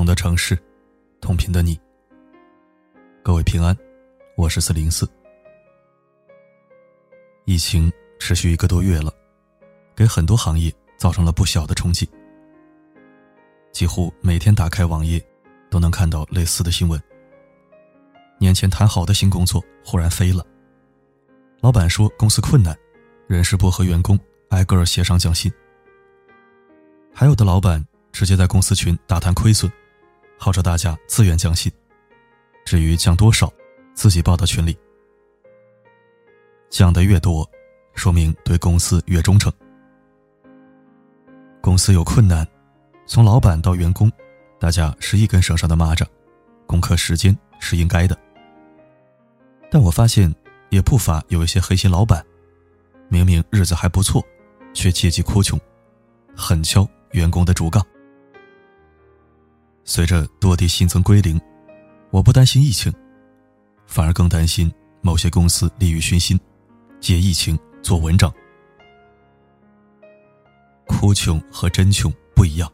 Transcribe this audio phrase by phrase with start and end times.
[0.00, 0.58] 同的城市，
[1.20, 1.78] 同频的你。
[3.22, 3.76] 各位平安，
[4.34, 5.06] 我是四零四。
[7.44, 9.12] 疫情持续一个多月了，
[9.94, 12.08] 给很多行业造成了不小的冲击。
[13.72, 15.22] 几乎每天打开网页，
[15.68, 16.98] 都能看到类似的新闻。
[18.38, 20.42] 年前谈好的新工作忽然飞了，
[21.60, 22.74] 老板说公司困难，
[23.28, 25.52] 人事部和员工挨个协商降薪。
[27.12, 29.70] 还有的老板直接在公司群大谈亏损，
[30.42, 31.70] 号召大家自愿降薪。
[32.64, 33.52] 至于降多少，
[33.92, 34.74] 自己报到群里。
[36.70, 37.48] 降的越多，
[37.94, 39.52] 说明对公司越忠诚。
[41.60, 42.46] 公司有困难，
[43.04, 44.10] 从老板到员工，
[44.58, 46.06] 大家是一根绳上的蚂蚱，
[46.66, 48.18] 攻克时间是应该的。
[49.70, 50.34] 但我发现，
[50.70, 52.24] 也不乏有一些黑心老板，
[53.10, 54.24] 明明日子还不错，
[54.72, 55.60] 却借机哭穷，
[56.34, 57.84] 狠敲员工的竹杠。
[59.90, 61.38] 随着多地新增归零，
[62.12, 62.94] 我不担心疫情，
[63.88, 66.38] 反而更担心某些公司利欲熏心。
[67.00, 68.32] 借疫情做文章，
[70.86, 72.72] 哭穷和真穷不一样。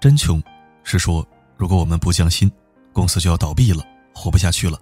[0.00, 0.42] 真穷
[0.82, 1.22] 是说，
[1.58, 2.50] 如果我们不降薪，
[2.90, 4.80] 公司就要倒闭了，活不下去了。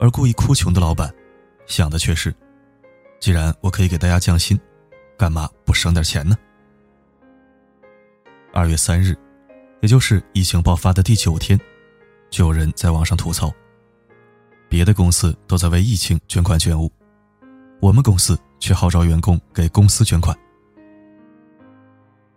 [0.00, 1.14] 而故意哭穷的老板，
[1.64, 2.34] 想的却是，
[3.20, 4.58] 既然我可以给大家降薪，
[5.16, 6.36] 干嘛不省点钱呢？
[8.52, 9.16] 二月三日，
[9.80, 11.58] 也就是疫情爆发的第九天，
[12.30, 13.52] 就有人在网上吐槽。
[14.68, 16.92] 别的公司都在为疫情捐款捐物，
[17.80, 20.36] 我们公司却号召员工给公司捐款。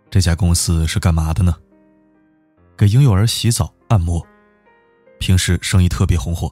[0.08, 1.54] 这家公司是干嘛的呢？
[2.76, 4.24] 给婴幼儿洗澡按摩，
[5.18, 6.50] 平时生意特别红火，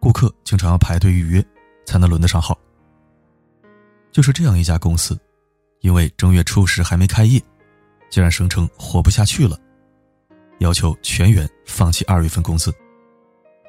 [0.00, 1.44] 顾客经常要排队预约
[1.84, 2.58] 才能轮得上号。
[4.10, 5.18] 就是这样一家公司，
[5.82, 7.40] 因为正月初十还没开业，
[8.10, 9.58] 竟然声称活不下去了，
[10.58, 12.74] 要求全员放弃二月份工资，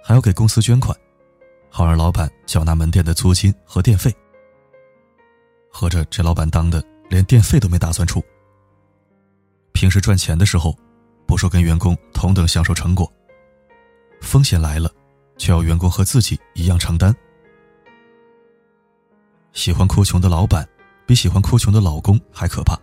[0.03, 0.97] 还要给公司捐款。
[1.69, 4.11] 好让老板缴纳门店的租金和电费。
[5.69, 8.23] 合着这老板当的连电费都没打算出。
[9.73, 10.75] 平时赚钱的时候，
[11.27, 13.11] 不说跟员工同等享受成果，
[14.21, 14.89] 风险来了，
[15.37, 17.15] 却要员工和自己一样承担。
[19.53, 20.67] 喜欢哭穷的老板，
[21.05, 22.79] 比喜欢哭穷的老公还可怕。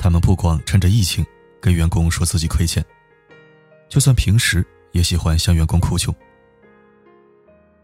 [0.00, 1.24] 他们不光趁着疫情
[1.62, 2.84] 跟员工说自己亏欠，
[3.88, 6.12] 就算平时也喜欢向员工哭穷。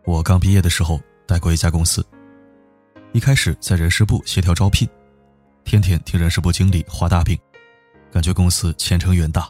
[0.05, 2.05] 我刚毕业的时候待过一家公司，
[3.13, 4.89] 一开始在人事部协调招聘，
[5.63, 7.39] 天天听人事部经理画大饼，
[8.11, 9.49] 感觉公司前程远大，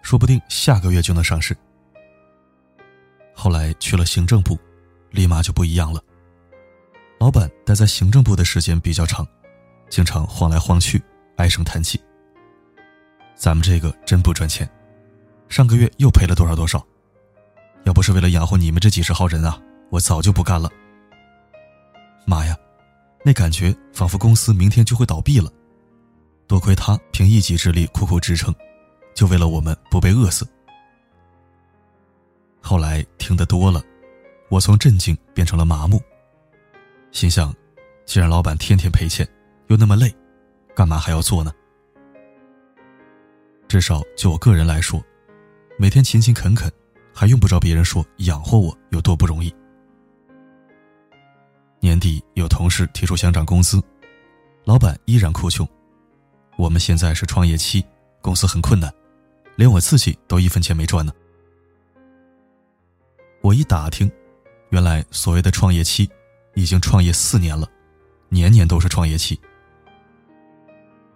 [0.00, 1.54] 说不定下个月就能上市。
[3.34, 4.58] 后来去了行政部，
[5.10, 6.02] 立马就不一样了。
[7.18, 9.26] 老板待在行政部的时间比较长，
[9.90, 11.02] 经常晃来晃去，
[11.36, 12.00] 唉声叹气。
[13.40, 14.68] 咱们这个真不赚钱，
[15.48, 16.86] 上个月又赔了多少多少，
[17.84, 19.58] 要不是为了养活你们这几十号人啊！
[19.88, 20.70] 我早就不干了。
[22.26, 22.54] 妈呀，
[23.24, 25.50] 那感觉仿佛公司明天就会倒闭了。
[26.46, 28.54] 多亏他凭一己之力苦苦支撑，
[29.14, 30.46] 就为了我们不被饿死。
[32.60, 33.82] 后来听得多了，
[34.50, 35.98] 我从震惊变成了麻木。
[37.10, 37.54] 心想，
[38.04, 39.26] 既然老板天天赔钱，
[39.68, 40.14] 又那么累，
[40.76, 41.50] 干嘛还要做呢？
[43.70, 45.00] 至少就我个人来说，
[45.78, 46.68] 每天勤勤恳恳，
[47.14, 49.54] 还用不着别人说养活我有多不容易。
[51.78, 53.80] 年底有同事提出想涨工资，
[54.64, 55.64] 老板依然哭穷。
[56.56, 57.86] 我们现在是创业期，
[58.20, 58.92] 公司很困难，
[59.54, 61.12] 连我自己都一分钱没赚呢。
[63.40, 64.10] 我一打听，
[64.70, 66.10] 原来所谓的创业期，
[66.54, 67.68] 已经创业四年了，
[68.30, 69.40] 年年都是创业期。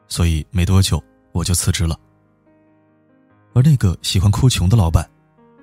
[0.07, 1.99] 所以没多久我就辞职了。
[3.55, 5.09] 而那个喜欢哭穷的老板，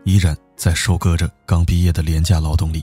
[0.05, 2.81] 依然在收割着刚毕业的廉价劳动力。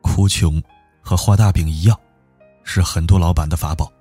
[0.00, 0.62] 哭穷
[1.00, 1.98] 和画大饼一样，
[2.62, 3.92] 是很多老板的法宝。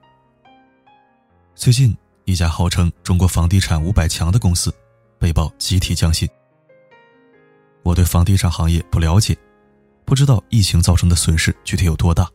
[1.55, 4.71] 最近，一家号称中国房地产五百强的公司
[5.17, 6.29] 被曝集体降薪。
[7.81, 9.35] 我对房地产行业不了解，
[10.05, 12.29] 不知道疫情造成的损失具体有多大，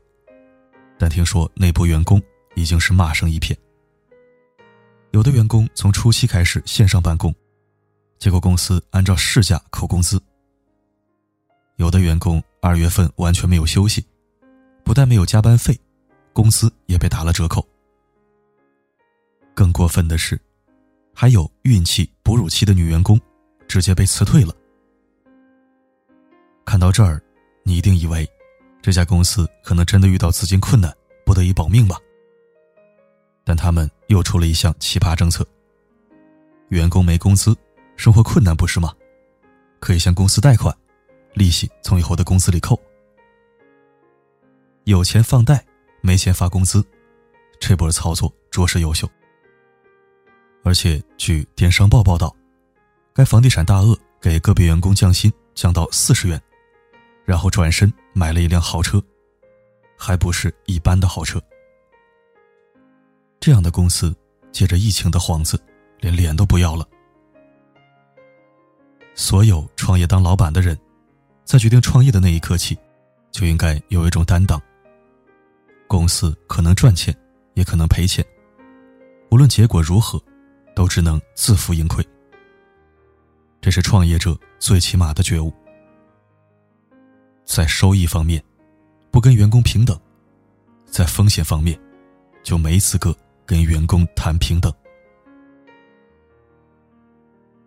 [0.98, 2.20] 但听说内部员工
[2.56, 3.56] 已经是骂声一片。
[5.12, 7.34] 有的员工从初期开始线上办公，
[8.18, 10.20] 结果公司按照市价扣工资。
[11.76, 14.04] 有的员工二月份完全没有休息，
[14.84, 15.78] 不但没有加班费，
[16.32, 17.66] 工资也被打了折扣。
[19.54, 20.38] 更过分的是，
[21.14, 23.18] 还有孕期、哺乳期的女员工
[23.66, 24.54] 直接被辞退了。
[26.64, 27.22] 看到这儿，
[27.62, 28.28] 你一定以为
[28.82, 30.94] 这家公司可能真的遇到资金困难，
[31.24, 31.96] 不得已保命吧？
[33.44, 35.46] 但他们又出了一项奇葩政策：
[36.68, 37.56] 员工没工资，
[37.96, 38.94] 生活困难不是吗？
[39.80, 40.76] 可以向公司贷款，
[41.34, 42.80] 利息从以后的工资里扣。
[44.84, 45.64] 有钱放贷，
[46.00, 46.84] 没钱发工资，
[47.60, 49.08] 这波操作着实优秀。
[50.62, 52.34] 而且据电商报报道，
[53.12, 56.40] 该房地产大鳄给个别员工降薪降到四十元，
[57.24, 59.02] 然后转身买了一辆豪车，
[59.96, 61.40] 还不是一般的豪车。
[63.46, 64.12] 这样的公司
[64.50, 65.56] 借着疫情的幌子，
[66.00, 66.84] 连脸都不要了。
[69.14, 70.76] 所有创业当老板的人，
[71.44, 72.76] 在决定创业的那一刻起，
[73.30, 74.60] 就应该有一种担当。
[75.86, 77.16] 公司可能赚钱，
[77.54, 78.26] 也可能赔钱，
[79.30, 80.20] 无论结果如何，
[80.74, 82.04] 都只能自负盈亏。
[83.60, 85.54] 这是创业者最起码的觉悟。
[87.44, 88.42] 在收益方面，
[89.12, 89.96] 不跟员工平等；
[90.84, 91.78] 在风险方面，
[92.42, 93.16] 就没资格
[93.46, 94.70] 跟员工谈平等。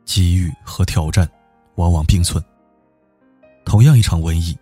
[0.06, 1.28] 机遇和挑战。
[1.76, 2.44] 往往并存。
[3.64, 4.58] 同样一场瘟疫，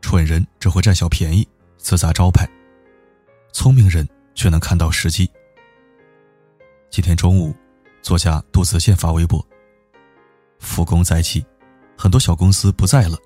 [0.00, 1.46] 蠢人只会占小便宜，
[1.76, 2.46] 自砸招牌；
[3.52, 5.30] 聪明人却能看到时机。
[6.88, 7.54] 今天中午，
[8.00, 9.46] 作家杜子健发微博
[10.58, 11.44] ：“复工在即，
[11.98, 13.18] 很多小公司不在了，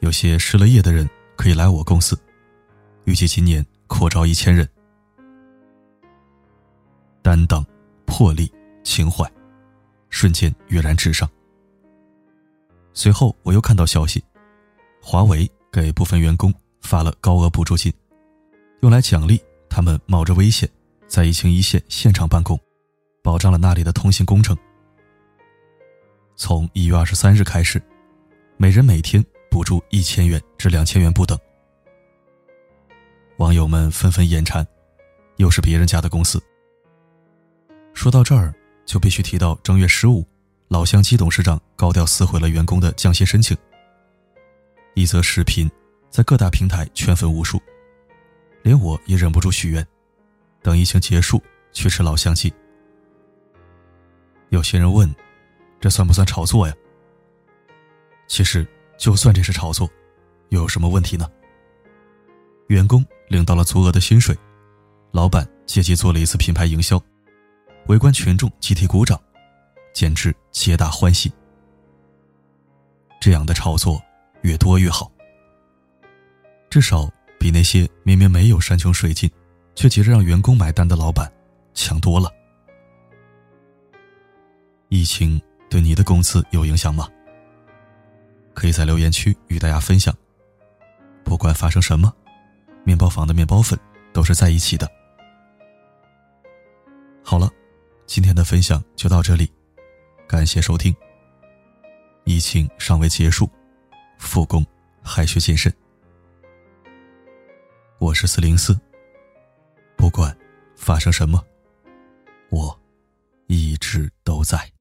[0.00, 2.18] 有些失了业的人可以来我公司，
[3.04, 4.66] 预计今年扩招一千人。”
[7.22, 7.64] 担当、
[8.04, 8.52] 魄力、
[8.82, 9.30] 情怀，
[10.10, 11.28] 瞬间跃然纸上。
[12.92, 14.22] 随后，我又看到消息，
[15.00, 17.92] 华为给部分员工发了高额补助金，
[18.80, 20.68] 用来奖励他们冒着危险
[21.06, 22.58] 在疫情一线现场办公，
[23.22, 24.56] 保障了那里的通信工程。
[26.34, 27.80] 从一月二十三日开始，
[28.56, 31.38] 每人每天补助一千元至两千元不等。
[33.38, 34.66] 网友们纷纷眼馋，
[35.36, 36.42] 又是别人家的公司。
[37.94, 38.54] 说到这儿，
[38.84, 40.26] 就必须提到正月十五。
[40.68, 43.56] 老乡鸡董事长高调撕毁了员工的降薪申请。
[44.94, 45.70] 一则视频
[46.10, 47.60] 在各大平台圈粉无数，
[48.62, 49.86] 连我也忍不住许愿，
[50.62, 51.42] 等疫情结束
[51.72, 52.52] 去吃老乡鸡。
[54.48, 55.14] 有些人问，
[55.78, 56.74] 这算不算炒作呀？
[58.26, 58.66] 其实，
[58.96, 59.88] 就算这是炒作，
[60.48, 61.30] 又有什么问题呢？
[62.68, 64.34] 员工领到了足额的薪水，
[65.10, 67.02] 老板借机做了一次品牌营销，
[67.86, 69.20] 围观群众集体鼓掌。
[69.92, 71.30] 简直皆大欢喜。
[73.20, 74.02] 这样的炒作
[74.40, 75.12] 越多越好，
[76.70, 77.08] 至少
[77.38, 79.30] 比那些明明没有山穷水尽，
[79.74, 81.30] 却急着让员工买单的老板
[81.74, 82.32] 强多了。
[84.88, 87.06] 疫情对你的工资有影响吗？
[88.54, 90.14] 可以在留言区与大家分享。
[91.22, 92.12] 不管发生什么，
[92.82, 93.78] 面包房的面包粉
[94.12, 94.90] 都是在一起的。
[97.22, 97.48] 好了，
[98.06, 99.50] 今天的分享就到这里。
[100.26, 100.94] 感谢收听。
[102.24, 103.50] 疫情尚未结束，
[104.18, 104.64] 复工
[105.02, 105.72] 还需谨慎。
[107.98, 108.78] 我是四零四，
[109.96, 110.36] 不管
[110.76, 111.44] 发生什么，
[112.50, 112.80] 我
[113.46, 114.72] 一直都在。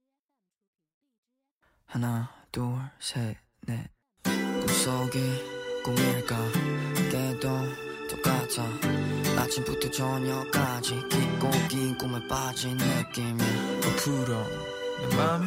[14.99, 15.47] 내 맘이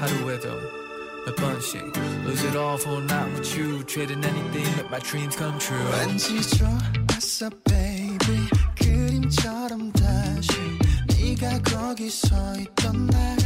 [0.00, 0.48] 하루에도
[1.26, 1.82] 몇 번씩
[2.24, 6.40] Lose it all for not with you Trading anything make my dreams come true 왠지
[6.56, 10.52] 좋았어 baby 그림처럼 다시
[11.08, 13.37] 네가 거기 서 있던 날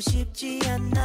[0.00, 0.97] 쉽지 않나?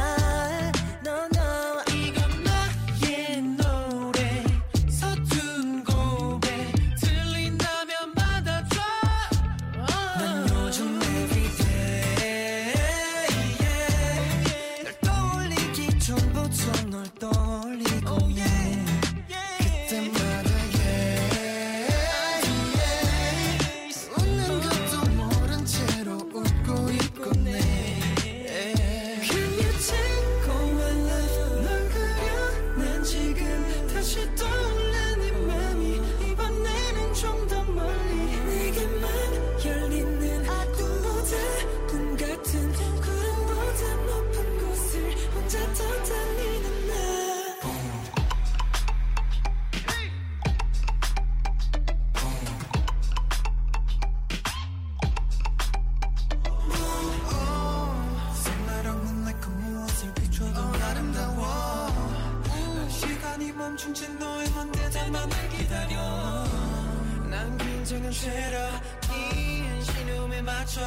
[70.74, 70.80] 맞춰.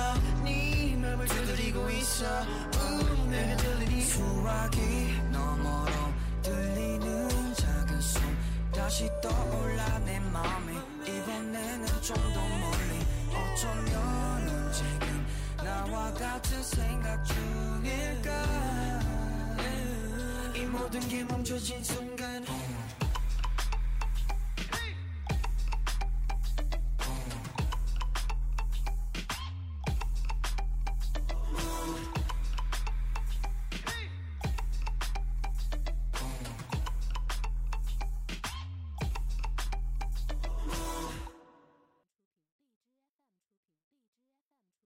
[0.43, 2.25] 네 맘을 두드리고 있어.
[2.75, 4.01] 우, 내가 들리니?
[4.01, 4.79] 수화기
[5.31, 5.91] 너머로
[6.41, 8.21] 들리는 작은 숨.
[8.73, 10.77] 다시 떠올라 내 맘이.
[11.05, 13.05] 이번에는 좀 더 멀리.
[13.31, 15.25] 어쩌면 넌 지금?
[15.63, 18.99] 나와 같은 생각 중일까?
[20.55, 22.06] 이 모든 게 멈춰진 순간